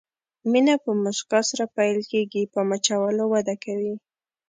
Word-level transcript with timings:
مینه 0.51 0.75
په 0.83 0.91
مسکا 1.03 1.39
سره 1.49 1.65
پیل 1.75 1.97
کېږي، 2.11 2.43
په 2.53 2.59
مچولو 2.69 3.23
وده 3.33 3.55
کوي. 3.63 3.93